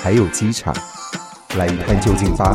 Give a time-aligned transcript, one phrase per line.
[0.00, 0.74] 还有机场，
[1.56, 2.52] 来一探究竟吧。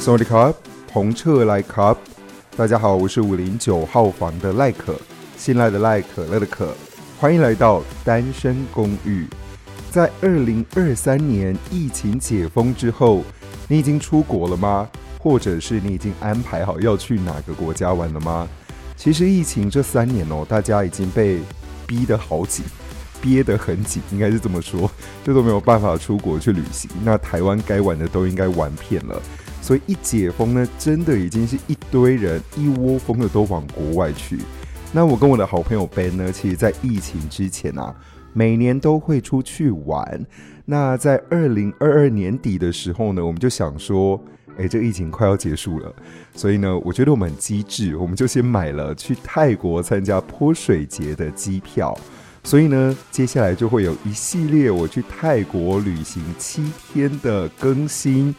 [0.00, 0.54] Sawasdee
[0.90, 1.94] 彭彻来卡，
[2.56, 4.94] 大家好，我是五零九号房的赖可。
[5.38, 6.74] 新来的赖可乐的可，
[7.20, 9.24] 欢迎来到单身公寓。
[9.88, 13.22] 在二零二三年疫情解封之后，
[13.68, 14.88] 你已经出国了吗？
[15.16, 18.48] 或者是你已经安排好要去哪个国家玩了吗？
[18.96, 21.38] 其实疫情这三年哦，大家已经被
[21.86, 22.64] 逼得好紧，
[23.22, 24.90] 憋得很紧，应该是这么说，
[25.24, 26.90] 这都没有办法出国去旅行。
[27.04, 29.22] 那台湾该玩的都应该玩遍了，
[29.62, 34.40] 所以一解封呢，真的已经是一堆人一窝蜂的都往国外去。
[34.90, 37.94] 那我跟我的好朋友 Ben 呢，其实，在疫情之前啊，
[38.32, 40.26] 每年都会出去玩。
[40.64, 44.18] 那在二零二二年底的时候呢，我们就想说，
[44.56, 45.94] 哎，这个疫情快要结束了，
[46.34, 51.96] 所以呢，我觉得我们很机智，我们就先买了去泰国参加泼水节的机票。
[52.42, 58.34] 所以呢，接下来就会有一系列我去泰国旅行七天的更新。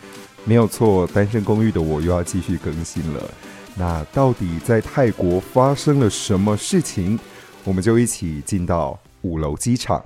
[0.45, 3.31] 没有错，单身公寓的我又要继续更新了。
[3.79, 7.17] 那到底在泰国发生了什么事情？
[7.63, 10.03] 我们就一起进到五楼机场。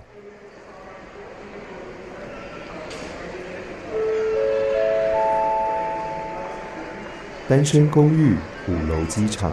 [7.50, 8.36] 单身公寓
[8.68, 9.52] 五楼机场。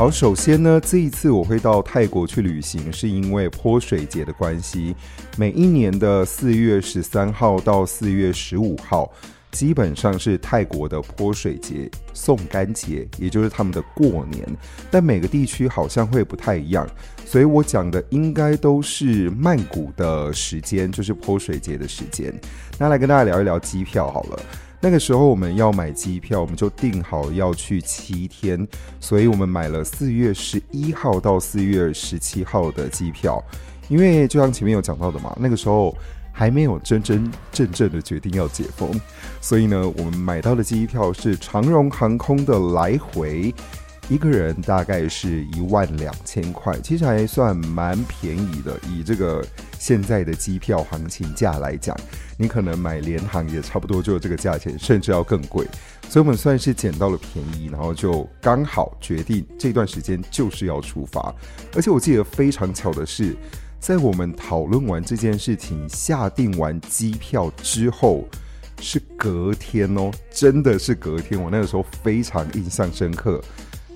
[0.00, 4.96] 好，首先呢，这一次我会到泰国去旅行，是因为泼水节的关系。
[5.36, 9.12] 每一年的四月十三号到四月十五号，
[9.50, 14.42] 基本上是泰国的泼水节、送干节，也就是他们的过年。
[14.90, 16.88] 但每个地区好像会不太一样，
[17.26, 22.32] 所以我讲的应该都是曼谷的时间，就是泼水节的时间。
[22.78, 24.40] 那来跟大家聊一聊机票好了。
[24.80, 28.66] 那个时候我们要买机票，我们就定好要去七天，
[28.98, 33.42] 所以我们买了四月十一号到四月十七号的机票。
[33.88, 35.94] 因为就像前面有讲到的嘛，那个时候
[36.32, 38.88] 还没有真真正正的决定要解封，
[39.40, 43.54] 所以呢，我们买到的机票是长荣航空的来回。
[44.08, 48.76] 一个人大概是一万两千块，其实还算蛮便宜的。
[48.88, 49.44] 以这个
[49.80, 51.96] 现在的机票行情价来讲，
[52.36, 55.66] 你可能买联航也差不多就这个价钱，甚至要更贵。
[56.06, 61.34] 所以我们算是捡到了便宜，然后就刚好决定这段时间就是要出发。
[61.74, 63.34] 而且我记得非常巧的是，
[63.78, 68.28] 在我们讨论完这件事情、下订完机票之后，
[68.80, 71.42] 是隔天哦，真的是隔天。
[71.42, 73.40] 我那个时候非常印象深刻。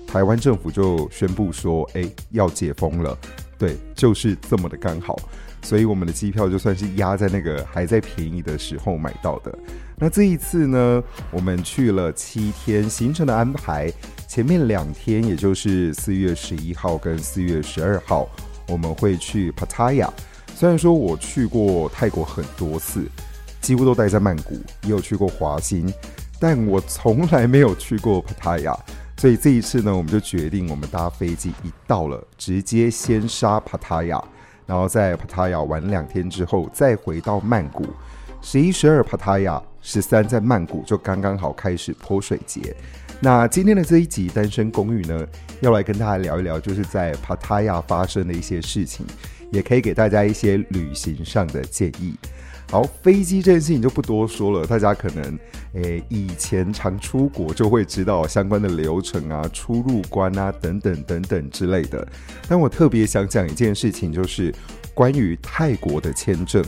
[0.07, 3.15] 台湾政府就宣布说：“哎，要解封了。”
[3.59, 5.17] 对，就是这么的刚好，
[5.65, 9.51] 所以我们的机票就算是压在那个还在便宜的时候买到的。
[9.97, 13.91] 那这一次呢，我们去了七天，行程的安排，
[14.27, 18.29] 前面两天也就是四月十一号跟四月十二号，
[18.67, 20.07] 我们会去 pataya。
[20.53, 23.03] 虽然说我去过泰国很多次，
[23.59, 24.53] 几乎都待在曼谷，
[24.83, 25.91] 也有去过华欣，
[26.39, 28.77] 但我从来没有去过 pataya。
[29.17, 34.23] 所以这一次呢，我们就决定，我们搭飞机一到了，直接先杀帕塔亚，
[34.65, 37.85] 然后在帕塔亚玩两天之后，再回到曼谷。
[38.41, 42.75] 十一、十二帕塔亚，十三在曼谷，就刚刚好开始泼水节。
[43.19, 45.25] 那今天的这一集单身公寓呢，
[45.61, 49.05] 要来跟大家聊一聊，就是在帕塔亚发生的一些事情，
[49.51, 52.15] 也可以给大家一些旅行上的建议。
[52.71, 55.39] 好，飞机这件事情就不多说了，大家可能
[55.73, 62.05] 诶以前常出国就会知道相关的流程啊、出入关啊等等等等之类的。
[62.49, 64.53] 但我特别想讲一件事情，就是
[64.93, 66.61] 关于泰国的签证，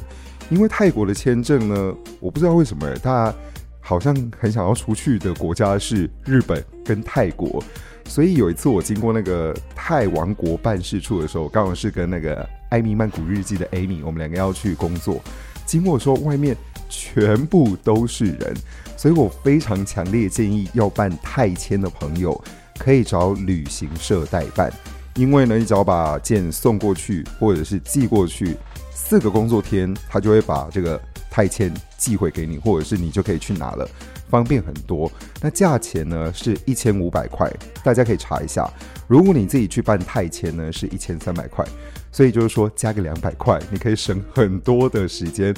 [0.50, 3.36] 因为泰国的签证呢，我不知道为什么大家
[3.82, 7.62] 好像很想要出去的国家是日本跟泰国，
[8.06, 15.20] 所以有一次我经过那个泰王国办事处的时候，刚好是跟那个艾米曼谷日记的艾米，我们两个要去工作。
[15.68, 16.56] 经过说外面
[16.90, 18.56] 全部都是人，
[18.96, 22.42] 所以我非常强烈建议要办泰签的朋友
[22.80, 24.72] 可以找旅行社代办，
[25.16, 28.56] 因为呢，你只要把件送过去或者是寄过去，
[28.94, 31.00] 四个工作天他就会把这个
[31.30, 33.88] 泰签寄回给你，或者是你就可以去拿了，
[34.30, 35.12] 方便很多。
[35.42, 37.52] 那价钱呢是一千五百块，
[37.84, 38.70] 大家可以查一下。
[39.08, 41.66] 如果你自己去办泰签呢，是一千三百块。
[42.10, 45.54] 所以就是说，加个两百块，你可以省很多的时间，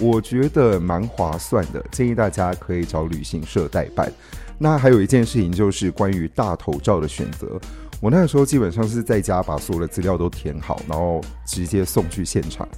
[0.00, 1.84] 我觉得蛮划算的。
[1.90, 4.12] 建议大家可以找旅行社代办。
[4.56, 7.58] 那还有一件事情就是关于大头照的选择。
[8.00, 12.68] 我那个时候基本上是在家把所有的资料都填好，然后直接送去现场。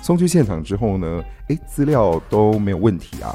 [0.00, 3.34] 送去现场之后呢，诶，资料都没有问题啊。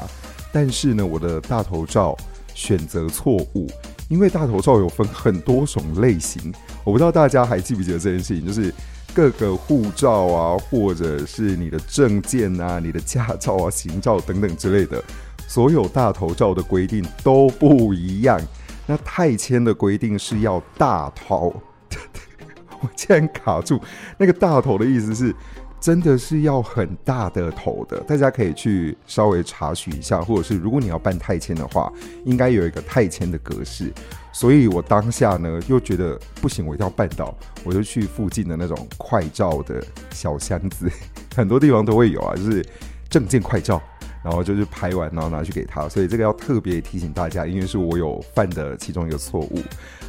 [0.52, 2.16] 但是呢，我的大头照
[2.54, 3.66] 选择错误，
[4.08, 6.52] 因为大头照有分很多种类型，
[6.84, 8.72] 我不知道大家还记不记得这件事情，就是。
[9.12, 15.02] 各个护照啊，或者是你的证件啊、你的驾照啊、行照等等之类的，
[15.48, 18.40] 所有大头照的规定都不一样。
[18.86, 21.52] 那泰签的规定是要大头，
[22.80, 23.80] 我竟然卡住。
[24.16, 25.34] 那个大头的意思是。
[25.80, 31.90] 真的是要很大的头的，大家可以去稍微查询一下，或者是如果你要办泰签的话，
[32.24, 33.90] 应该有一个泰签的格式。
[34.32, 37.34] 所以我当下呢又觉得不行，我一定要办到，
[37.64, 40.88] 我就去附近的那种快照的小箱子，
[41.34, 42.64] 很多地方都会有啊，就是
[43.08, 43.82] 证件快照，
[44.22, 45.88] 然后就是拍完然后拿去给他。
[45.88, 49.58] 所以这个要特别提醒大家，因为是我有犯的其中一个错误。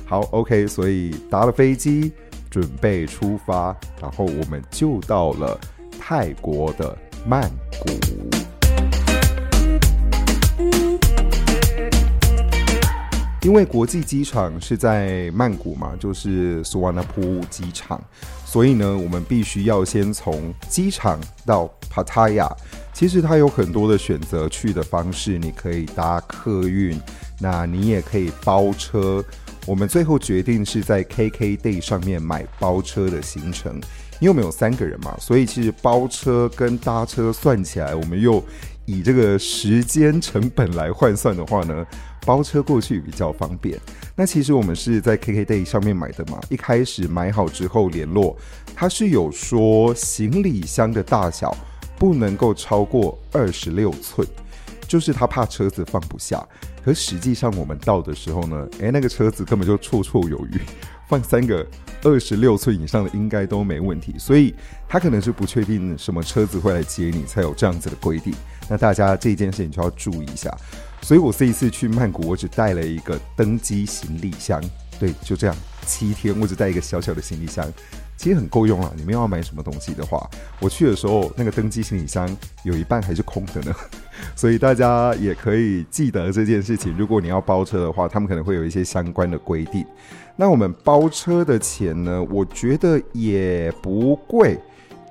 [0.05, 2.11] 好，OK，所以搭了飞机。
[2.51, 5.57] 准备出发，然后我们就到了
[5.99, 6.95] 泰国的
[7.25, 7.49] 曼
[7.79, 7.89] 谷。
[13.41, 17.99] 因为国际机场是在曼谷嘛，就是苏瓦纳普机场，
[18.45, 22.47] 所以呢，我们必须要先从机场到帕塔亚。
[22.93, 26.99] 其实它有很多的选择去的方式，你可以搭客运，
[27.39, 29.23] 那你也可以包车。
[29.67, 33.75] 我们最后决定是在 KKday 上面买包车的行程，
[34.19, 38.43] 因为我们有三个人嘛，所以其实包车跟搭车算起来，我们又
[38.85, 41.85] 以这个时间成本来换算的话呢，
[42.25, 43.79] 包车过去比较方便。
[44.15, 48.35] 那其实我们是在 KKday 上面买的嘛，一开始买好之后联络，
[48.75, 51.55] 他是有说行李箱的大小
[51.99, 54.27] 不能够超过二十六寸，
[54.87, 56.43] 就是他怕车子放不下。
[56.83, 60.59] 可实际上我们到的时候呢，诶，那个车子根本就绰绰有余，
[61.07, 61.65] 放三个
[62.03, 64.15] 二十六寸以上的应该都没问题。
[64.17, 64.55] 所以
[64.87, 68.33] 他可能是不确定什么车子会来接你，才有这样子的规定。
[68.69, 70.51] 那大家这件事情就要注意一下。
[71.01, 74.61] 所以我这一次去曼谷，我只带了一个登机行李箱，
[74.99, 75.55] 对，就这样，
[75.85, 77.67] 七天我只带一个小小的行李箱。
[78.21, 78.93] 其实很够用了。
[78.95, 80.29] 你们要买什么东西的话，
[80.59, 82.29] 我去的时候那个登机行李箱
[82.61, 83.75] 有一半还是空的呢。
[84.37, 86.95] 所以大家也可以记得这件事情。
[86.95, 89.83] 如果你要包车的话，他们可能会有一些相关的规定。
[90.35, 94.59] 那我们包车的钱呢，我觉得也不贵。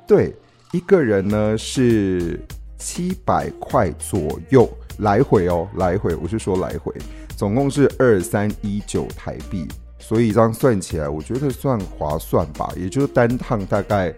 [0.06, 0.32] 对，
[0.70, 2.40] 一个人呢是
[2.78, 6.94] 七百块左右来回哦，来回我是说来回，
[7.36, 9.66] 总共是二三一九台币。
[10.00, 14.12] 所以这样算起来，我觉得算划算吧，也就是单趟大概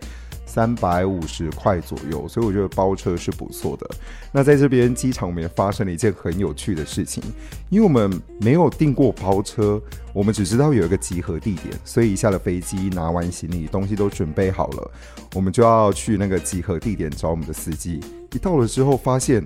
[0.46, 3.90] 三百五十块左右，所以我觉得包车是不错的。
[4.33, 7.23] 那在这边机场，我们也发生了一件很有趣的事情，
[7.68, 9.78] 因为我们没有订过包车，
[10.14, 14.90] 我们只知道有一个集合地点，所以下了飞机，拿完行李，东西都准备好了，
[15.35, 18.00] 我们就要去那个集合地点找我们的司机。
[18.33, 19.45] 一到了之后，发现，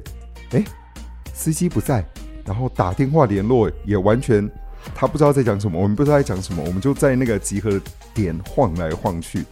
[0.50, 0.64] 哎，
[1.32, 2.04] 司机不在，
[2.44, 4.49] 然后打电话联络也完全。
[4.94, 7.80] 他不知道在讲什么，我们不知道在讲什么，我们就在那个集合
[8.14, 9.44] 点晃来晃去。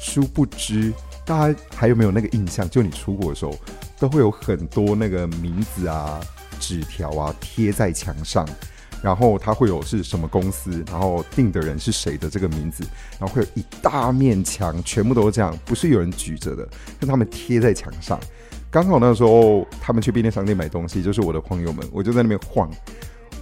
[0.00, 0.92] 殊不知，
[1.24, 2.68] 大家还有没有那个印象？
[2.68, 3.56] 就你出国的时候，
[3.98, 6.20] 都会有很多那个名字啊、
[6.58, 8.44] 纸条啊贴在墙上，
[9.00, 12.82] 然后它会有是什么公司，然后订的人是谁的这个名字，
[13.16, 16.68] 然后会有一大面墙，全部都是这样，不是有人举着的，
[17.00, 18.18] 是他们贴在墙上。
[18.68, 22.68] 刚好那时候他们去便利商店买东西，就是我的朋友们，我就在那边晃。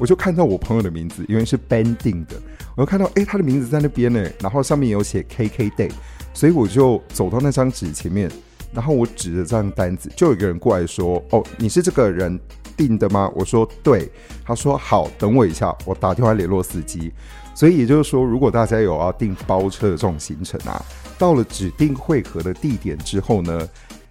[0.00, 2.34] 我就看到我朋友的名字，因为是 Ben 订的，
[2.74, 5.90] 我就看到诶，他的名字在那边呢，然后上面有写 KKday，
[6.32, 8.30] 所以我就走到那张纸前面，
[8.72, 12.40] 然后我指着这张单子，就有一个人过来说：“哦，你是这个人
[12.78, 14.10] 订的吗？”我说：“对。”
[14.42, 17.12] 他说：“好，等我一下，我打电话联络司机。”
[17.54, 20.82] 所以也就是说，如果大家有要订包车的这种行程啊，
[21.18, 23.68] 到了指定汇合的地点之后呢，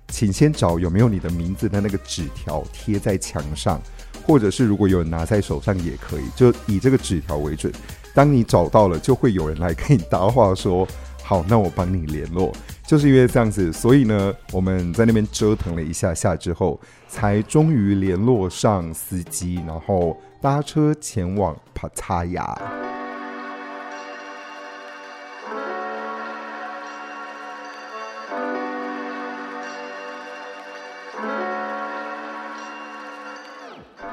[0.09, 3.81] 请先找有没有你的名字的那个纸条贴在墙上。
[4.25, 7.71] 或者是如果有人拿在手上也可以，就以这个纸条为准。
[8.13, 10.87] 当你找到了，就会有人来跟你搭话说
[11.23, 12.51] ：“好，那我帮你联络。”
[12.85, 22.88] 就是因为这样子，所以呢，我们在那边折腾了一下下之后，才终于联络上司机，然后搭车前往帕塔亚。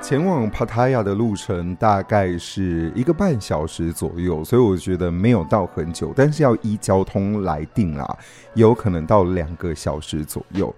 [0.09, 8.17] 前往帕塔亚的路程大概是一个半小时左右，所以我觉得没有到很久，但是要依交通来定啊，
[8.55, 10.73] 有可能到两个小时左右。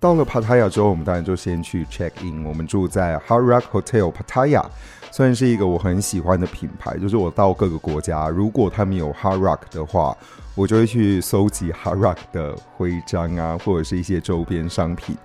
[0.00, 2.44] 到了帕塔亚之后，我们当然就先去 check in。
[2.44, 4.68] 我们住在 Hard Rock Hotel 帕塔亚，
[5.12, 10.16] 虽然是一个我很喜欢的品牌，就是我到各个国家，如果他们有 Hard Rock 的话，
[10.54, 15.16] 我就会去搜集 Hard Rock 的徽章啊，或者是一些周边商品。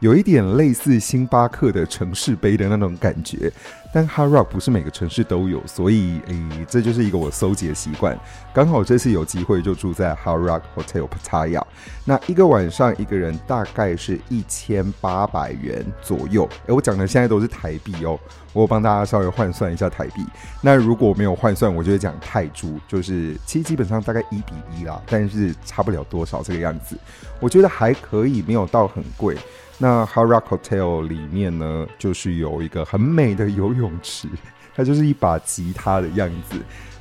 [0.00, 3.50] 有一点类似星巴克的城市杯的那种感觉，
[3.94, 8.16] 但 Hard Rock 不是每个城市都有，所以诶，这就是一个我搜集的习惯。
[8.52, 11.62] 刚好这次有机会就住在 Hard Rock Hotel Pattaya，
[12.04, 16.46] 那一个晚上一个人大概是一千八百元左右。
[16.66, 18.20] 诶，我讲的现在都是台币哦，
[18.62, 20.24] 我帮大家稍微换算一下台币。
[20.62, 26.96] 那如果没有换算，我就会讲泰铢，就是其实基本上大概一比一啦，但是差不了多少这个样子。
[27.38, 29.36] 我觉得还可以，没有到很贵。
[29.78, 34.26] 那 Hard Rock Hotel 里面呢，就是有一个很美的游泳池，
[34.74, 36.56] 它就是一把吉他的样子。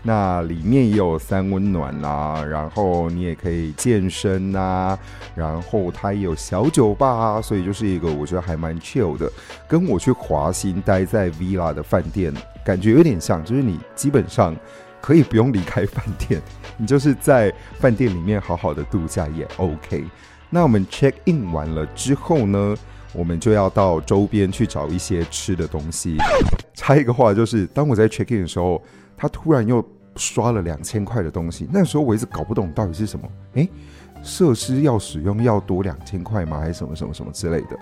[0.07, 4.95] 那里面也有三温暖啊，然后你也可以健身啊，
[5.33, 9.27] 然后它也有小酒吧啊，所以就是一个我觉得还蛮 chill 的。
[9.67, 12.31] 跟我去华欣待在 Villa 的饭店
[12.63, 14.55] 感觉有点像，就是你基本上
[15.01, 16.39] 可以不用离开饭店，
[16.77, 20.05] 你就是在饭店里面好好的度假也 OK。
[20.51, 22.75] 那我们 check in 完了之后呢，
[23.11, 26.15] 我们就要到周边去找一些吃的东西。
[26.75, 28.81] 插一个话，就是当我在 check in 的时候，
[29.17, 29.83] 他突然又
[30.15, 31.67] 刷了两千块的东西。
[31.71, 33.27] 那时候我一直搞不懂到底是什么。
[33.53, 33.69] 诶，
[34.23, 36.59] 设施要使用要多两千块吗？
[36.59, 37.77] 还是什么什么什么之类的？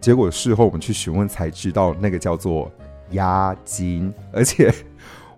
[0.00, 2.70] 结果事后我们去询问才知道，那个叫做
[3.10, 4.12] 押金。
[4.32, 4.72] 而且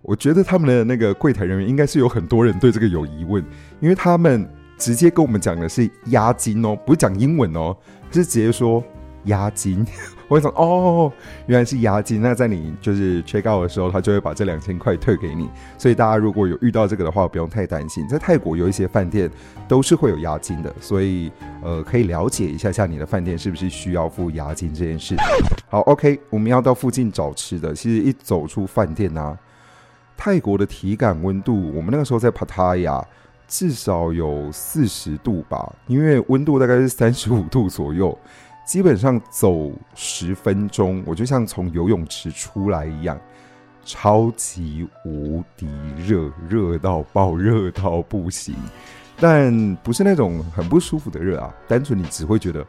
[0.02, 3.44] 我觉得他们的那个柜台人员应该是有很多人对这个有疑问，
[3.80, 4.48] 因为他们。
[4.78, 7.76] 直接跟我们讲的是押金哦，不是讲英文哦，
[8.12, 8.80] 是直接说
[9.24, 9.84] 押金。
[10.28, 11.10] 我会说哦，
[11.46, 12.20] 原来是押金。
[12.20, 15.48] 那在你就是 check out 的时候，他就会把这两千块退给你。
[15.78, 18.06] 所以大家如果有遇到这个的话，不用太担心。
[18.06, 19.30] 在泰国有一些饭店
[19.66, 21.32] 都是会有押金的，所以
[21.62, 25.16] 呃可以了解一下下你的饭店是不是需要付押金这件事。
[25.68, 27.74] 好，OK，我们要到附近找吃的。
[27.74, 29.36] 其实一走出饭店啊，
[30.16, 33.02] 泰国的体感温度，我们那个时候在帕塔亚。
[33.50, 38.18] 至少有四十度吧，因为温度大概是三十五度左右，
[38.68, 43.18] 基本上走十分钟，我就像从游泳池出来一样，
[43.82, 48.54] 超级无敌热，热到爆，热到不行。
[49.18, 52.60] 但不是那种很不舒服的热啊，单纯你只会觉得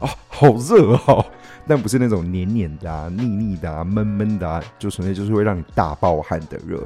[0.00, 1.24] 啊，好热啊，
[1.68, 6.84] 但不是那种黏黏的、腻腻的、闷闷的，就纯粹就是会让你大爆汗的热。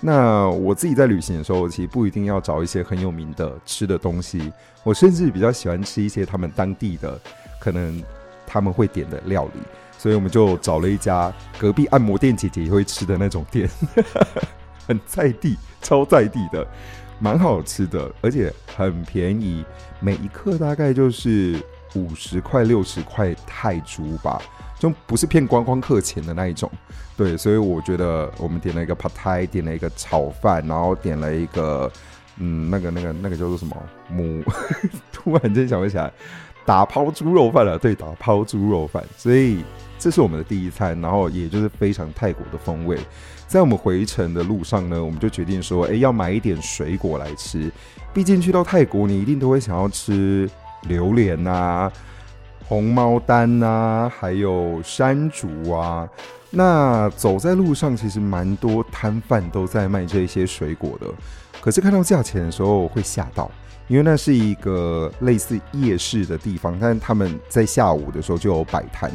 [0.00, 7.16] 那我自己在旅行的时候，其实不一定要找一些很有名的吃的东西，我甚至比较喜欢吃一些他们当地的，
[7.68, 8.02] 可能
[8.46, 9.60] 他们会点的料理，
[9.98, 13.68] 所以我们就找了一家隔壁按摩店姐姐也会吃的那种店，
[14.86, 16.66] 很在地，超在地的，
[17.18, 19.62] 蛮好吃的，而且很便宜，
[20.00, 21.62] 每一克大概就是
[21.94, 24.40] 五十块、六十块泰铢吧。
[24.78, 26.70] 就不是骗观光客钱的那一种，
[27.16, 31.90] 对，所以我觉得我们点了一个 Pad Thai，点了一个炒饭，然后点了一个，
[32.36, 33.76] 嗯，那个那个那个叫做什么？
[34.08, 34.40] 母，
[35.12, 36.12] 突然间想不起来，
[36.68, 39.02] 打抛猪肉饭了，对，打抛猪肉饭。
[39.16, 39.64] 所以
[39.98, 42.98] 这是我们的第一餐，然后也就是非常泰国的风味。
[43.46, 47.72] 在我们回程的路上呢，我们就决定说，哎，要买一点水果来吃，
[48.12, 50.46] 毕竟去到泰国，你一定都会想要吃
[50.82, 51.90] 榴莲啊。
[52.66, 56.06] 红毛丹呐、啊，还有山竹啊，
[56.50, 61.06] 那走在路上其实蛮多摊贩都在卖这些水果的，
[61.62, 63.50] 可是看到价钱的时候会吓到，
[63.88, 69.10] 因为那是一个类似夜市的地方，但他们在下午的时候就有摆摊，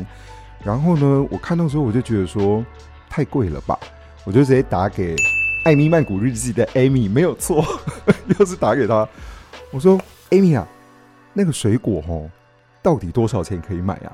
[0.64, 2.66] 然后呢，我看到时候我就觉得说
[3.10, 3.80] 太贵了吧，
[4.26, 5.16] 我就直接打给
[5.64, 7.64] 艾米曼谷日记的艾米，没有错，
[8.38, 9.08] 又是打给他，
[9.72, 9.98] 我说
[10.32, 10.68] 艾米啊，
[11.34, 12.30] 那个水果吼。
[12.82, 14.12] 到底多少钱可以买啊？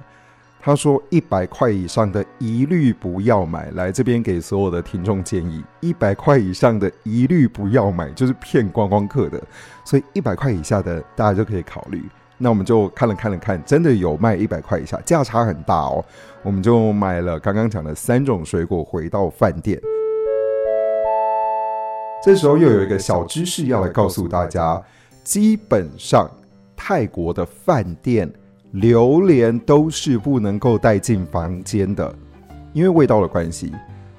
[0.62, 3.72] 他说一百块以上的一律不要买。
[3.72, 9.42] 来这边给所有的听众建议，一百块以上的一律不要买，就是骗观光客的。
[9.86, 12.04] 所以一百块以下的大家就可以考虑。
[12.38, 16.04] 那我们就看了看了看，真的有卖一百块以下，价差很大哦。
[16.44, 19.80] 我们就买了刚刚讲的三种水果，回到饭店。
[22.24, 24.82] 这时候又有一个小知识要来告诉大家，
[25.24, 26.30] 基本上。
[26.82, 28.32] 泰国的饭店，
[28.72, 32.14] 榴莲都是不能够带进房间的，
[32.72, 33.72] 因为味道的关系。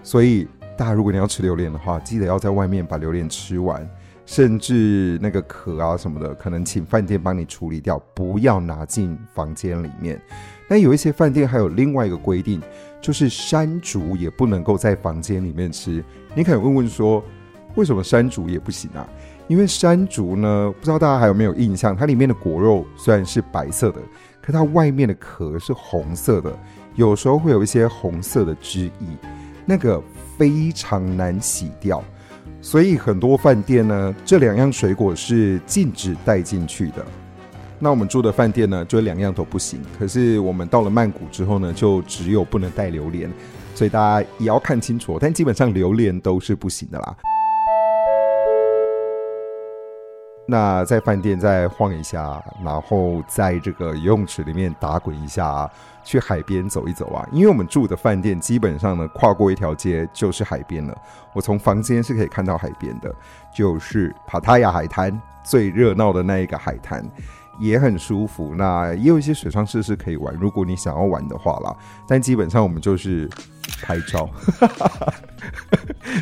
[0.02, 3.88] 所以大家如果你要吃榴莲的话，记得要在外面把榴莲吃完，
[4.26, 10.20] 甚至那个壳啊什么的，可能请饭店帮你处理掉，不要拿进房间里面。
[10.68, 12.60] 那有一些饭店还有另外一个规定，
[13.00, 16.04] 就是山竹也不能够在房间里面吃。
[16.34, 17.22] 你可以问问说，
[17.76, 19.06] 为什么山竹也不行啊？
[19.46, 21.96] 因为山竹呢，不知道大家还有没有印象？
[21.96, 24.00] 它里面的果肉虽然是白色的，
[24.50, 26.52] 可它外面的壳是红色的，
[26.96, 29.06] 有时候会有一些红色的汁液，
[29.64, 30.02] 那个
[30.36, 32.02] 非常难洗掉。
[32.60, 37.04] 所以很多饭店呢，这两样水果是禁止带进去的。
[37.78, 39.80] 那我们住的饭店呢，就两样都不行。
[39.98, 43.30] 可是我们到了曼谷之后呢，就只有不能带榴莲，
[43.74, 45.16] 所以大家也要看清楚。
[45.18, 47.16] 但基本上榴莲都是不行的啦。
[50.50, 55.70] 那在饭店再晃一下，然后在这个游泳池里面打滚一下，
[56.02, 57.24] 去海边走一走啊！
[57.30, 60.96] 因为我们住的饭店基本上呢，跨过一条街就是海边了。
[61.32, 63.14] 我从房间是可以看到海边的，
[63.54, 67.08] 就是帕塔亚海滩最热闹的那一个海滩，
[67.60, 68.54] 也很舒服。
[68.56, 71.76] 那也有一些水上设施可以玩，如果你想要玩的话啦。
[72.08, 73.28] 但基本上我们就是
[73.82, 74.28] 拍照。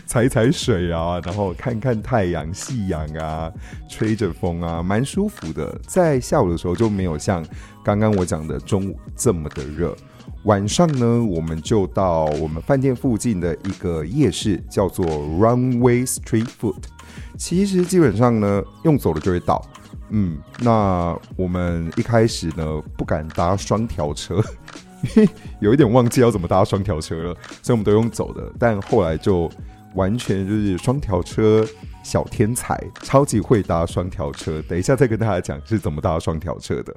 [0.07, 3.51] 踩踩水啊，然后看看太阳、夕阳啊，
[3.89, 5.79] 吹着风啊，蛮舒服的。
[5.87, 7.45] 在下午的时候就没有像
[7.83, 9.97] 刚刚我讲的中午这么的热。
[10.45, 16.85] 晚上呢，我们就到我们饭店附近的一个夜市，叫做 Runway Street Food。
[17.37, 19.65] 其实基本上呢，用走了就会到。
[20.11, 24.43] 嗯，那我们一开始呢，不敢搭双条车。
[25.15, 25.29] 因 为
[25.61, 28.53] 有一点忘记要怎么搭双条车了，所以我们都用走的。
[28.59, 29.49] 但后来就
[29.95, 31.65] 完全就是双条车
[32.03, 34.61] 小天才，超级会搭双条车。
[34.63, 36.95] 等一下再跟大家讲是怎么搭双条车的。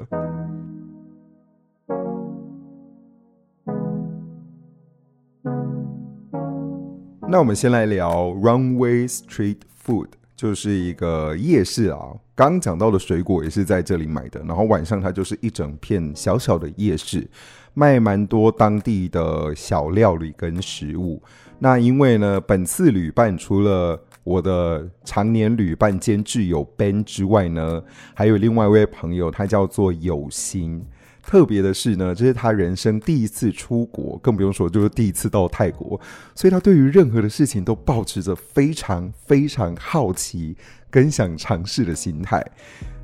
[7.29, 10.07] 那我们先来聊 Runway Street Food，
[10.41, 11.99] 就是一个夜市啊。
[12.33, 17.29] 刚讲到的水果也是在这里买的，然后晚上它就是一整片小小的夜市。
[17.75, 21.21] 卖蛮多当地的小料理跟食物。
[21.59, 27.83] 那因为呢，本次旅伴除了我的常年旅伴兼挚友 Ben 之外呢，
[28.15, 30.83] 还有另外一位朋友，他叫做有心。
[31.31, 35.97] 特别的是呢，这是他人生第一次出国，更不用说就是第一次到泰国，
[36.35, 40.57] 所以他对于任何的事情都保持着非常非常好奇
[40.89, 42.45] 跟想尝试的心态。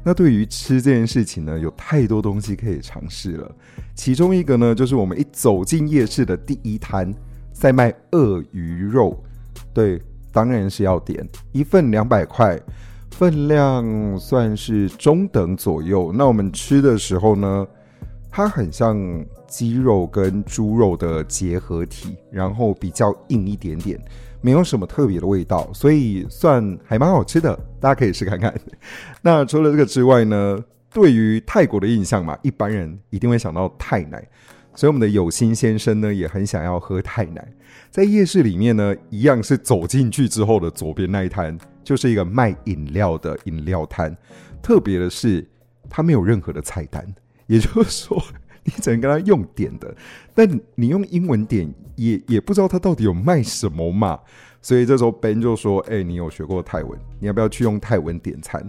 [0.03, 3.49] 那对于吃这件事情呢，有太多东西可以尝试了。
[3.95, 7.15] 其中一个呢，就是我们一走进夜市的第一摊，
[7.53, 9.23] 在卖鳄鱼肉。
[9.73, 10.01] 对，
[10.33, 12.59] 当然是要点一份两百块，
[13.11, 16.11] 分量算是中等左右。
[16.13, 17.65] 那我们吃的时候呢，
[18.37, 18.95] 它很像
[19.47, 23.99] 鸡肉跟猪肉的结合体，然后比较硬一点点。
[24.41, 28.53] 没有什么特别的味道，所以算还蛮好吃的，大家可以试看看。
[29.23, 34.23] 那除了这个之外呢，对于泰国的印象嘛，一般人一定会想到泰奶，
[34.75, 37.43] 所以我们的有心先生呢也很想要喝泰奶。
[37.89, 44.15] 在夜市里面呢，一样是走进去之后的左边那一摊，就是一个卖饮料的饮料摊。
[44.61, 45.43] 特别的是，
[45.89, 47.03] 它没有任何的菜单，
[47.47, 48.23] 也就是说。
[48.69, 49.95] 你只能跟他用点的，
[50.35, 54.19] 但你用英文点也也不知道他到底有卖什么嘛。
[54.61, 58.61] 所以这时候 Ben 就说：“哎、你有学过泰文，你要不要去用泰文点餐？”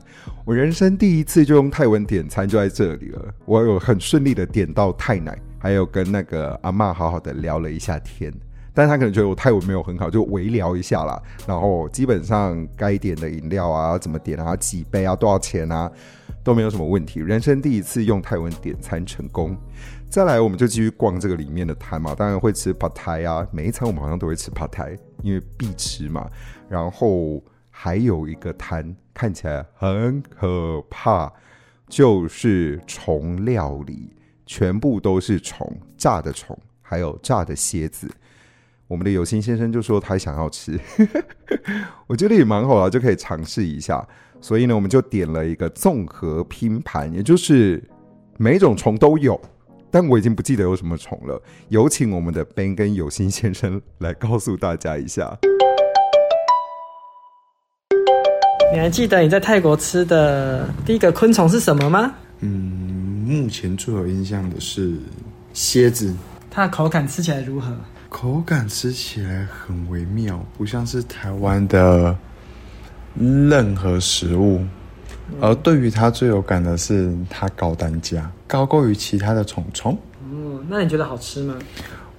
[0.47, 3.35] 我人生第一次就用泰文点餐就在这里了。
[3.45, 8.33] 我有很顺利的点到泰奶，还有跟那个阿嬷好好的聊了一下天。
[8.73, 11.21] 但他可能觉得我泰文没有很好，就微聊一下啦。
[11.45, 15.91] 然后基本上该点的饮料啊，怎么点啊，几杯啊，多少钱啊？
[16.49, 19.55] 都没有什么问题，人生第一次用泰文点餐成功。
[20.09, 26.27] 再来，我们就继续逛这个里面的摊嘛，当然会吃 p a t a i 啊，每一餐我们好像都会吃 p a t a i 因为必吃嘛。
[26.67, 31.31] 然后还有一个摊看起来很可怕，
[31.87, 38.11] 就是虫料理，全部都是虫，炸的虫，还有炸的蝎子。
[38.89, 40.81] 我们的有心先生就说他想要吃，
[42.09, 44.07] 我觉得也蛮好啊，就可以尝试一下。
[44.41, 47.83] 所以呢，我们就点了一个综合拼盘，也就是
[48.39, 49.39] 每一种虫都有，
[49.91, 51.39] 但我已经不记得有什么虫了。
[51.69, 55.37] 有请我们的 Ben 跟有心先生来告诉大家一下。
[58.73, 62.15] 你还记得你在泰国吃的第一个昆虫是什么吗？
[62.41, 62.49] 嗯，
[63.27, 64.95] 目前最有印象的是
[65.53, 66.17] 蝎子。
[66.51, 67.77] 它的口感吃起来如何？
[68.09, 72.17] 口感吃起来很微妙，不像是台湾的。
[73.21, 74.65] 任何食物
[75.41, 79.93] 而对于它最有感的是它高单价，高过于其他的虫虫。
[80.31, 81.57] 哦，那你觉得好吃吗？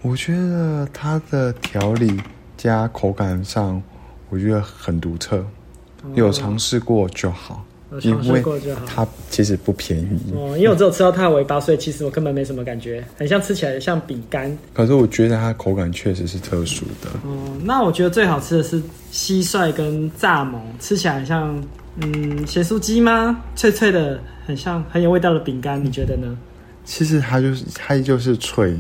[0.01, 2.21] 我觉得它的调理
[2.57, 3.81] 加口感上，
[4.29, 7.63] 我觉得很独特，哦、有尝试过就好。
[8.01, 8.43] 因为
[8.85, 14.55] 它其实不便宜哦，因为我只有吃到它的尾巴，所以其实我根本没什么感觉，很像吃起来像饼干。
[14.73, 17.09] 可是我觉得它口感确实是特殊的。
[17.23, 18.79] 哦，那我觉得最好吃的是
[19.11, 21.63] 蟋蟀跟蚱蜢，吃起来很像
[22.01, 23.41] 嗯咸酥鸡吗？
[23.55, 26.37] 脆脆的，很像很有味道的饼干，你觉得呢？
[26.85, 28.79] 其实它就是它就是脆，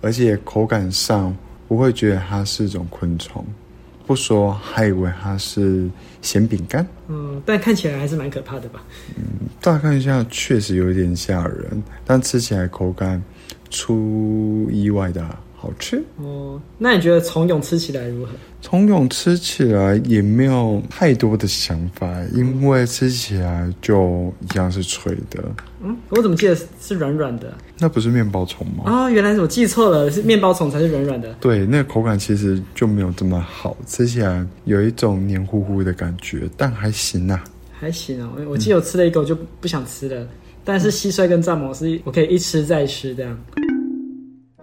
[0.00, 1.36] 而且口感上
[1.68, 3.44] 不会觉得它是一种昆虫。
[4.10, 5.88] 不说，还以为它是
[6.20, 6.84] 咸饼干。
[7.06, 8.82] 嗯，但看起来还是蛮可怕的吧？
[9.16, 9.22] 嗯，
[9.60, 13.22] 乍看一下确实有点吓人，但吃起来口感
[13.70, 15.24] 出意外的
[15.60, 16.02] 好吃。
[16.16, 18.32] 哦，那你觉得虫蛹吃起来如何？
[18.62, 25.42] 虫蛹吃起来也没有太多的想法，因为吃起来就一样是脆的。
[25.82, 27.52] 嗯，我怎么记得是软软的？
[27.78, 28.84] 那不是面包虫吗？
[28.86, 31.34] 啊、哦，原来是我记错了，是面包虫才是软软的。
[31.40, 37.44] 对，那个口感其实就没有这么好，吃起来有一种黏糊糊的感觉，但还行啊。
[37.70, 40.20] 还行哦，我记得我吃了一口就不想吃了。
[40.20, 40.28] 嗯、
[40.64, 43.38] 但是蟋蟀跟蚱蜢是我可以一吃再吃这样。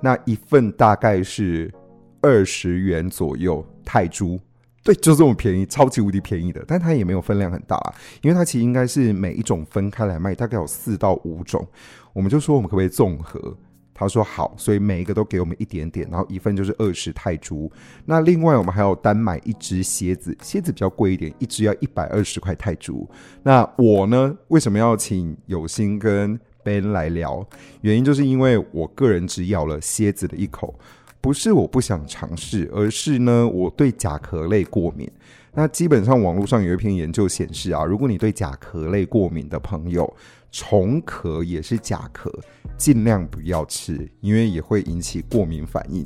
[0.01, 1.73] 那一份大概是
[2.21, 4.39] 二十元左右泰铢。
[4.83, 11.67] 对，就这么便宜，超级无敌便宜的，但它也没有分量很大啊，因为它其实应该是每一种分开来卖，大概有四到五种。
[12.13, 13.57] 我们就说我们可不可以综合？
[13.93, 17.69] 他说好，所以每一个都给我们一点点，然后一份就是二十泰铢。
[18.05, 23.09] 那另外我们还有单买一只蝎子，蝎子比较贵一点，一只要一百二十块泰铢。
[23.41, 27.47] 那我呢，为什么要请有心跟 Ben 来聊？
[27.79, 30.77] 原因就是因为我个人只咬了蝎子的一口。
[31.21, 35.09] 不是我不想尝试，而是呢，我对甲壳类过敏。
[35.53, 40.13] 那基本上网络上有一篇研究显示啊，如果你对甲壳类过敏的朋友，
[40.51, 42.31] 虫壳也是甲壳，
[42.77, 46.05] 尽量不要吃，因为也会引起过敏反应。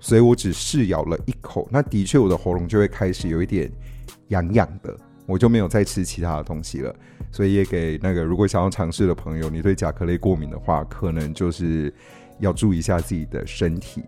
[0.00, 3.70] 所以我只试咬了一口，那的确我的喉咙就会开始有一点
[4.28, 4.96] 痒痒的，
[5.26, 6.94] 我就没有再吃其他的东西了。
[7.32, 11.92] 所以也给那个如果想要尝试的朋友，你对甲壳类过敏的话，可能就是
[12.38, 14.02] 要注意一下自己的身体。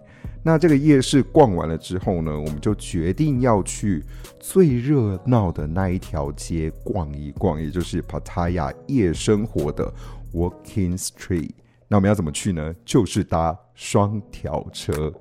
[0.44, 4.04] 那这个夜市逛完了之后呢，我们就决定要去
[4.40, 9.92] 最热闹的那一条街逛一逛，也就是 Pattaya 夜生活的
[10.32, 11.50] Walking Street。
[11.86, 12.74] 那我们要怎么去呢？
[12.84, 15.12] 就是搭双条车。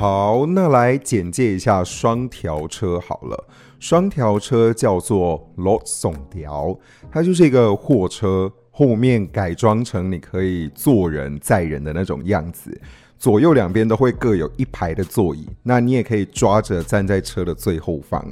[0.00, 3.48] 好，那来简介一下双条车好了。
[3.78, 6.78] 双条车叫做 Lok Song Tiao，
[7.12, 12.80] 它就是一个货车，后面改装成你可以坐人载人的那种样子，
[13.18, 18.24] 左右两边都会各有一排的座椅，那你也可以抓着站在车的最后方，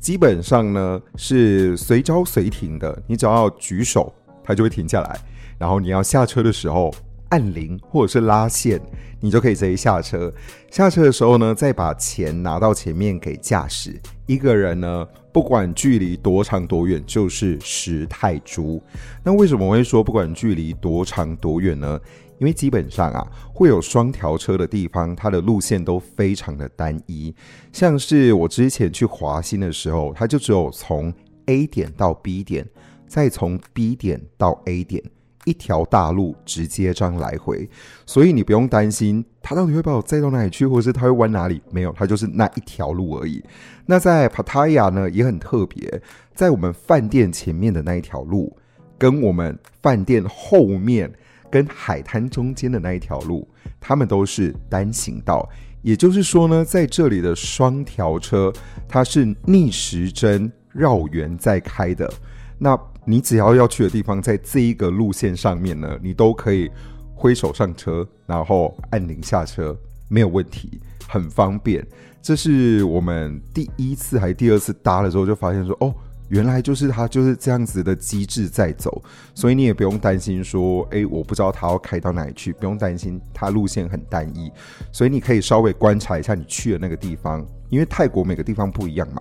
[0.00, 5.20] 基本上呢是随招随停的，你只要举手，它就会停下来，
[5.56, 6.92] 然后你要下车的时候。
[7.32, 8.78] 按铃或者是拉线，
[9.18, 10.30] 你就可以直接下车。
[10.70, 13.98] 下车的时候呢，再把钱拿到前面给驾驶。
[14.26, 18.82] 一个人呢，不管距离多长多远，就是十泰铢。
[19.24, 21.98] 那为什么我会说不管距离多长多远呢？
[22.38, 27.34] 因为基本上啊，会有双条车的地方，它的路线都非常的单一。
[27.72, 31.10] 像是我之前去华欣的时候，它就只有从
[31.46, 32.68] A 点到 B 点，
[33.06, 35.02] 再从 B 点到 A 点。
[35.44, 37.68] 一条大路直接这样来回，
[38.06, 41.60] 所以你不用担心他到底会把我载到哪里去，或者是他会弯哪里？
[41.70, 43.42] 没有，他就是那一条路而已。
[43.86, 46.00] 那在 Pattaya 呢也很特别，
[46.34, 48.56] 在我们饭店前面的那一条路，
[48.96, 51.12] 跟我们饭店后面
[51.50, 53.48] 跟海滩中间的那一条路，
[53.80, 55.48] 他们都是单行道。
[55.82, 58.52] 也就是说呢，在这里的双条车，
[58.88, 62.08] 它是逆时针绕圆在开的。
[62.56, 66.70] 那你只要要去的地方，在这一个路线上面呢，你都可以
[67.14, 69.76] 挥手上车，然后按铃下车，
[70.08, 71.86] 没有问题，很方便。
[72.20, 75.92] 这是我们第一次还第二次搭了之后，就发现说，哦，
[76.28, 79.02] 原来就是它就是这样子的机制在走，
[79.34, 84.48] 所以你也不用担心说，哎，我不知道它要开到哪里去，不用担心它路线很单一，
[84.92, 89.20] 所以你可以稍微观察一下你去的那个地方，因为泰国每个地方不一样嘛。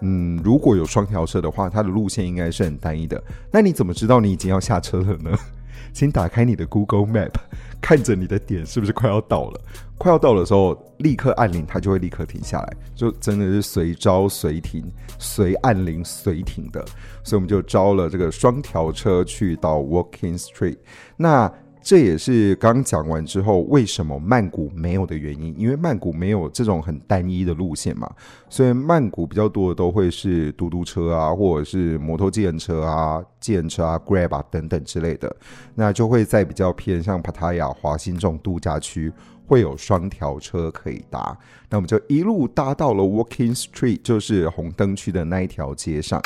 [0.00, 3.22] 嗯，如果有双条车的话，它的路线应该是很单一的。
[3.50, 5.36] 那你怎么知道你已经要下车了呢？
[5.92, 7.32] 请打开你的 Google Map，
[7.80, 9.60] 看着你的点是不是快要到了。
[9.96, 14.84] 快要到的时候，立刻按铃，它就会立刻停下来，就真的是随招随停，
[15.18, 16.84] 随按铃随停的。
[17.24, 20.76] 所以我们就招了这个双条车去到 Walking Street。
[21.16, 21.50] 那
[21.88, 28.06] 这也是刚讲完之后，为什么曼谷没有的原因，因为曼谷没有这种很单一的路线嘛，
[28.50, 35.34] 所以曼谷比较多的都会是嘟嘟车啊，或者是摩托计程车啊、计程车啊、Grab 啊等等之类的，
[35.74, 39.10] 那就会在比较偏向 Pattaya 华欣这种度假区，
[39.46, 41.34] 会有双条车可以搭，
[41.70, 46.20] 那我们就一路搭到了 Walking Street，就是红灯区的那一条街上。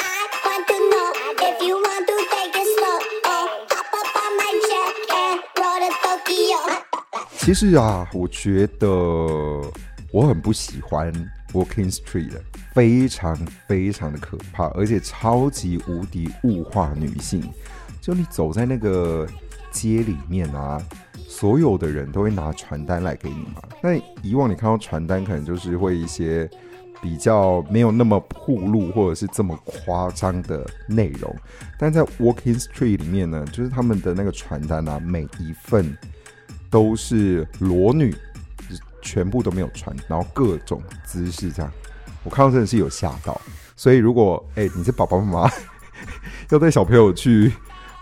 [7.42, 8.88] 其实啊，我觉得
[10.12, 11.12] 我很不喜欢
[11.52, 12.40] Walking Street 的，
[12.72, 13.34] 非常
[13.66, 17.42] 非常的可怕，而且超级无敌物化女性。
[18.00, 19.26] 就你走在那个
[19.72, 20.80] 街里面啊，
[21.26, 23.60] 所有的人都会拿传单来给你嘛。
[23.82, 26.48] 那以往你看到传单，可能就是会一些
[27.02, 31.34] 比较没有那么暴露，或者是这么夸张的内容。
[31.76, 35.98] 但在 Walking Street 里面呢，就是他们的那个传单啊，每一份。
[36.72, 38.12] 都是裸女，
[39.02, 41.70] 全部都没有穿，然后各种姿势这样，
[42.24, 43.38] 我看到真的是有吓到。
[43.76, 45.50] 所以如果哎、你是爸爸妈妈
[46.48, 47.52] 要带小朋友去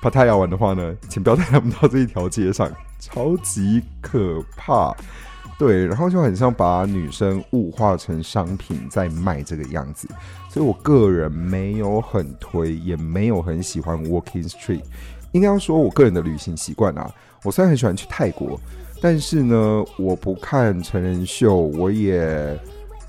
[0.01, 4.95] 帕塔亚玩的话呢，请不要带他们到这一条街上，超级可怕。
[5.59, 10.09] 对，然后就很像把女生物化成商品在卖这个样子。
[10.49, 14.83] 所以我个人没有很推，也没有很喜欢 Walking Street。
[15.33, 17.13] 应该说，我个人的旅行习惯啊。
[17.43, 18.61] 我虽然很喜欢去泰国，
[19.01, 22.59] 但是呢，我不看成人秀，我也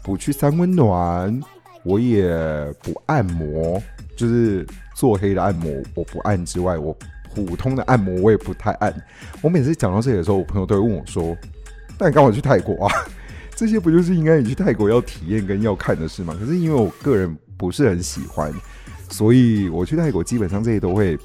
[0.02, 1.38] 不去三温暖，
[1.84, 2.34] 我也
[2.82, 3.82] 不按摩，
[4.16, 4.66] 就是
[4.96, 6.96] 做黑的按摩我不按之外，我
[7.36, 8.94] 普通的按摩我也不太按。
[9.42, 11.36] 我每次讲到这里的时候，我朋友都会问我说
[12.00, 12.94] ：“那你干嘛去泰国啊？
[13.54, 18.50] 这些不就是应该你去泰国要体验跟要看的事吗？”可是因为我个人不是很喜欢，
[19.10, 21.20] 所以我去泰国基本上这些都会。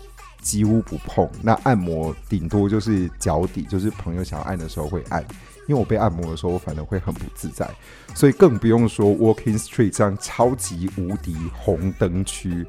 [0.47, 5.21] 几乎不碰，那按摩顶多就是脚底，就是朋友想要按的时候会按，
[5.67, 7.69] 因为我被按摩的时候，我反而会很不自在，
[8.15, 12.65] 所以更不用说 Walking Street 这样超级无敌红灯区，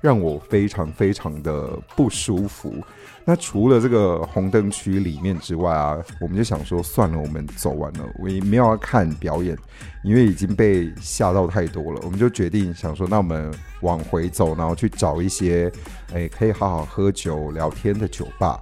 [0.00, 2.74] 让我非常非常的不舒服。
[3.24, 9.56] 那除了这个红灯区里面之外啊，我们就想说算了，我们走完了，我也没有要看表演，
[10.02, 12.00] 因为已经被吓到太多了。
[12.02, 13.52] 我们就决定想说，那我们
[13.82, 15.70] 往回走，然后去找一些
[16.12, 18.60] 诶可以好好喝酒聊天的酒吧。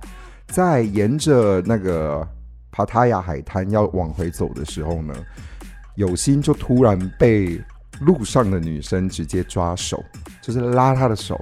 [0.48, 2.26] 在沿着那个
[2.70, 5.14] 帕塔亚海滩要往回走的时候呢，
[5.94, 7.62] 有心就突然被
[8.00, 10.04] 路上的女生直接抓手，
[10.42, 11.40] 就是拉她的手。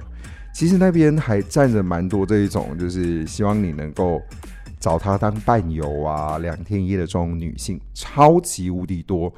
[0.57, 4.19] 其实那边还站着蛮多这一种，就是希望你能够
[4.79, 9.31] 找她当伴游啊，两天一夜的这种女性，超级无敌多。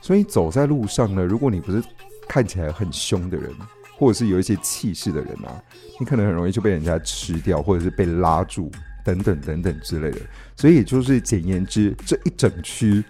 [0.00, 1.80] 所以走在路上呢，如果你不是
[2.26, 3.48] 看起来很凶的人，
[3.96, 5.54] 或者是有一些气势的人啊，
[6.00, 8.68] 你可能很容易就被人家吃掉，或者是被拉住，
[9.04, 10.18] 等等等等之类的。
[10.56, 13.04] 所以也就是简言之，这一整区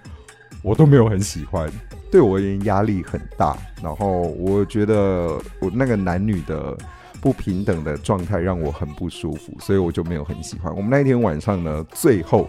[0.62, 1.72] 我都没有很喜欢，
[2.10, 3.56] 对我而言压力很大。
[3.82, 6.76] 然后我觉得我那个男女的。
[7.26, 10.72] 不平等的状态让我很不舒服，所以我就没有很喜欢。
[10.72, 12.48] 我们那天晚上呢，最后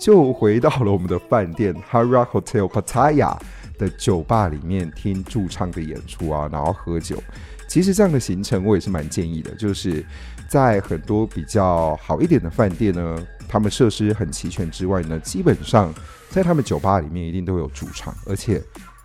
[0.00, 3.38] 就回到了我们的饭店 Harak Hotel Pattaya
[3.78, 7.22] 的酒吧里面听驻唱的演出啊，然后喝酒。
[7.68, 10.04] 其实这样的行程我也是蛮建议的，就是
[10.48, 15.94] 在很多比较好一点的饭店呢，他们设施很齐全之外呢，基本上
[16.30, 18.60] 在他们酒吧里面一定都有驻唱，而且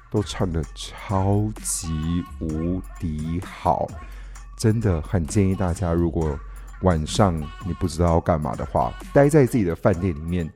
[0.10, 3.88] 都唱得超级无敌好。
[4.58, 6.38] 真的很建议大家，如果
[6.82, 10.50] 晚上你不知道要干嘛的话，待在自己的饭店里面，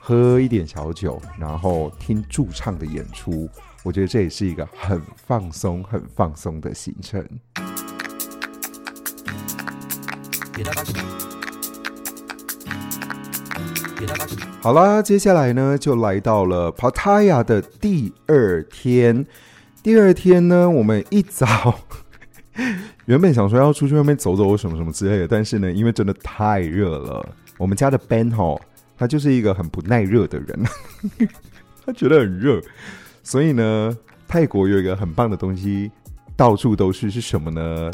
[0.00, 3.48] 喝一点小酒，然后听驻唱的演出，
[3.82, 7.24] 我觉得这也是一个很放松、很放松的行程。
[14.60, 19.26] 好啦，接下来呢，就来到了普吉岛的第二天。
[19.82, 21.78] 第二天呢，我们一早。
[23.06, 27.26] 原本想说要出去外面走走什么什么之类的，但是呢，因为真的太热了，
[27.58, 28.60] 我们家的 Ben 吼，
[28.96, 30.64] 他就是一个很不耐热的人，
[31.84, 32.60] 他觉得很热，
[33.22, 33.96] 所以呢，
[34.28, 35.90] 泰国有一个很棒的东西，
[36.36, 37.90] 到处都是，是什么呢？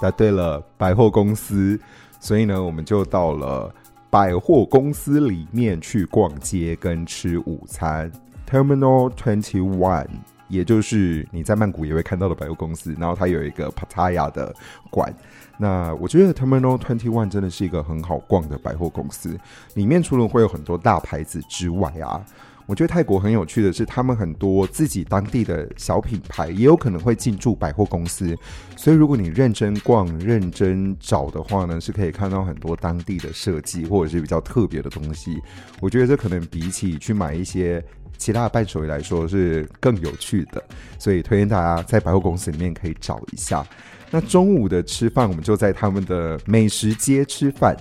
[0.00, 1.78] 答对了，百货公司。
[2.20, 3.72] 所以呢，我们就到了
[4.10, 8.10] 百货公司里面去逛街跟吃午餐
[8.48, 10.08] ，Terminal Twenty One。
[10.48, 14.54] 也就是你在曼谷也会看到的百货公司，然后它有一个 Pattaya 的
[14.90, 15.14] 馆。
[15.58, 19.38] 那我觉得 Terminal Twenty One 真的是一个很好逛的百货公司。
[19.74, 22.24] 里面除了会有很多大牌子之外啊，
[22.68, 28.36] 我觉得泰国很有趣的是，他们很多自己当地的小品牌也有可能会进驻百货公司，
[28.76, 35.40] 所以如果你认真逛、认真找的话呢，是可以看到很多当地的设计或者是比较特别的东西。
[35.80, 37.82] 我觉得这可能比起去买一些
[38.18, 40.62] 其他的伴手礼来说是更有趣的，
[40.98, 43.66] 所以推荐大家在百货公司里面可以找一下。
[44.10, 47.74] 那中午的吃饭，我们就在他们的美食街吃饭。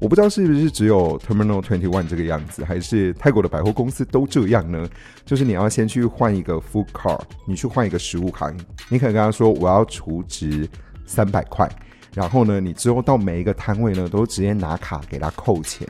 [0.00, 4.88] 我不知道是不是只有 Terminal Twenty One 这个样子，还是泰国的百货公司都这样呢？
[5.24, 8.48] 就是你要先去换一个 food Card，你去换一个食物卡，
[8.88, 10.68] 你可能跟他说我要储值
[11.04, 11.68] 三百块，
[12.14, 15.84] 然后呢，你之后到每一个摊位呢都直接拿卡给他扣钱。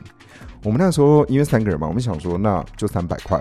[0.63, 3.39] 我们那时候因为三个人嘛，我们想说那就三百块，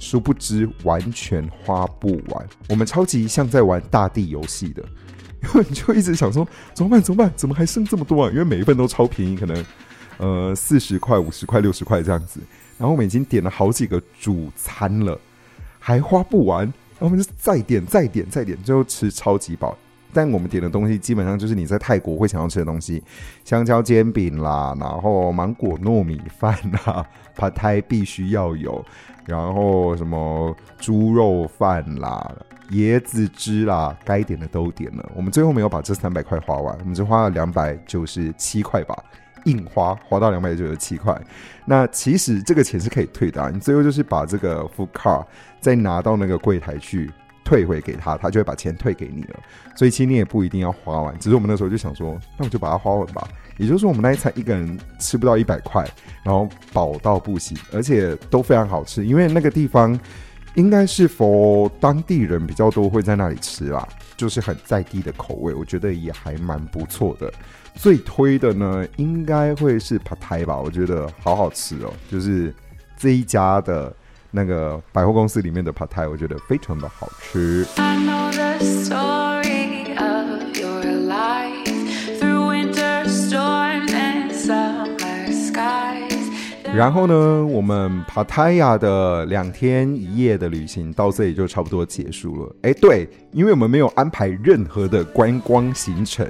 [0.00, 2.46] 殊不知完全花不完。
[2.68, 4.82] 我们超级像在玩大地游戏的，
[5.44, 7.00] 因为你就一直想说怎么办？
[7.00, 7.32] 怎么办？
[7.36, 8.30] 怎么还剩这么多啊？
[8.32, 9.64] 因为每一份都超便宜，可能。
[10.18, 12.40] 呃，四十块、五十块、六十块这样子，
[12.76, 15.18] 然后我们已经点了好几个主餐了，
[15.78, 19.76] 还花不完，然后我们就再点、再点、再点，最后吃超级饱。
[20.12, 23.02] 但我们点的东西基本上就是你在泰国会想要吃的东西，
[23.44, 28.82] 香蕉煎饼啦，然后芒果糯米饭啦，Pad Thai 必须要有，
[29.26, 32.34] 然后什么猪肉饭啦、
[32.70, 35.12] 椰子汁啦，该点的都点了。
[35.14, 38.96] 我们最后没有把这三百块花完，我们只花了两百九十七块吧。
[39.48, 41.18] 印花花到两百九十七块，
[41.64, 43.50] 那其实这个钱是可以退的啊。
[43.52, 45.24] 你最后就是把这个 food card
[45.58, 47.10] 再拿到那个柜台去
[47.44, 49.40] 退回给他，他就会把钱退给你了。
[49.74, 53.26] 所以其实你也不一定要花完，只是我们那时候就想说，那我就把它花完吧。
[53.56, 55.84] 也就是说，我们那一餐一个人吃不到一百块，
[56.22, 59.98] 然后饱到不行，而且都非常好吃，因为那个地方
[60.54, 67.32] 应该是 for 当地人比较多会在那里吃啦，就是很在地的口味，我觉得也还蛮不错的。
[67.78, 70.58] 最推的呢，应该会是 Pad Thai 吧？
[70.58, 72.52] 我觉得好好吃哦，就是
[72.96, 73.94] 这一家的
[74.32, 77.64] 那个百货公司里面的 Pad Thai，我觉得非常的好吃。
[86.78, 92.56] 然后呢，我们帕塔亚的两天一夜的旅行到这里就差不多结束了。
[92.62, 96.24] 哎，对，因为我们没有安排任何的观光行程，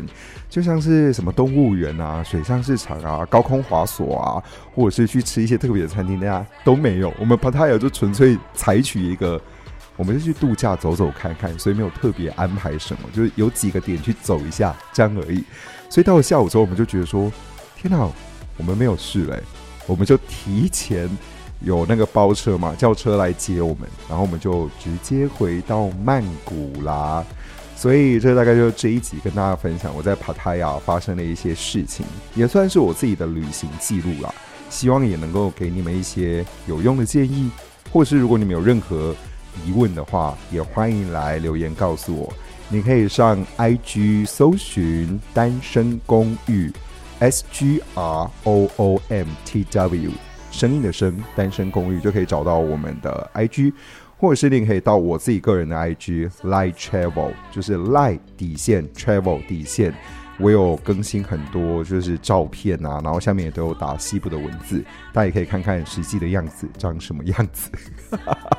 [0.48, 4.42] 就像是什么动物园啊、水上市场啊、高空滑索啊，
[4.74, 7.12] 或者是去吃一些特别的餐厅，大家都没有。
[7.20, 9.38] 我们帕塔亚就纯粹采取一个，
[9.98, 15.44] 我们就去度假走走看看，所以没有特别安排什么，就是有几个点去走一下这样而已。
[15.90, 17.30] 所以到了下午之后，我们就觉得说，
[17.76, 17.98] 天哪，
[18.56, 19.38] 我们没有事嘞。
[19.88, 21.10] 我们就提前
[21.60, 27.24] 有那个包车嘛，叫车来接我们，然后我们就直接回到曼谷啦。
[27.74, 34.32] 所以这大概就是这一集跟大家分享我在帕塔亚发生的一些事情，也算是我自己的旅行记录啦。
[34.68, 37.50] 希望也能够给你们一些有用的建议，
[37.90, 39.14] 或是如果你们有任何
[39.64, 42.32] 疑问的话，也欢迎来留言告诉我。
[42.68, 46.70] 你可以上 IG 搜寻单身公寓。
[47.20, 50.12] S G R O O M T W，
[50.52, 53.72] 声音的声，单身公寓就可以找到我们的 I G，
[54.16, 59.92] 或者是你可以到我自己个人的 I G Lai Travel，就是 Lai 底线 Travel 底线，
[60.38, 67.70] 我有更新很多就是照片啊，然后下面也都有打西部的文字，大家也可以看看实际的样子长什么样子。
[68.10, 68.58] 哈 哈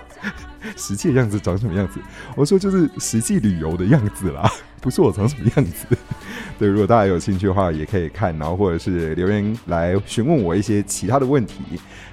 [0.75, 2.01] 实际的样子长什么样子？
[2.35, 5.97] 我说就是实际旅游的样子啦，不是我长什么样子。
[6.59, 11.55] 对，如果大家有兴趣的话，也可以看，然后或者是留言来询问我一些其他的问题。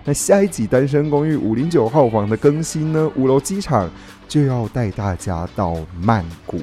[0.05, 3.11] 那下一集《单身公寓》五零九号房的更新呢？
[3.17, 3.91] 五楼机场
[4.29, 6.59] 就要带大家到曼谷，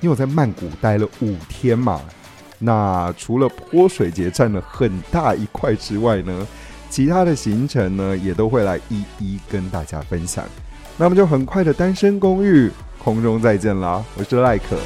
[0.00, 2.00] 因为我在曼谷待了五天嘛。
[2.60, 6.46] 那除了泼水节占了很大一块之外呢，
[6.88, 10.44] 其他的行程呢也都会来一一跟大家分享。
[10.96, 12.68] 那么就很快的《单身公寓》
[13.02, 14.04] 空中再见啦！
[14.16, 14.76] 我是赖可。